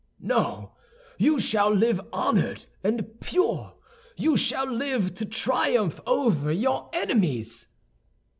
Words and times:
"No, 0.19 0.71
you 1.19 1.37
shall 1.39 1.69
live 1.71 2.01
honored 2.11 2.65
and 2.83 3.19
pure; 3.19 3.75
you 4.17 4.35
shall 4.35 4.65
live 4.65 5.13
to 5.13 5.25
triumph 5.25 6.01
over 6.07 6.51
your 6.51 6.89
enemies." 6.91 7.67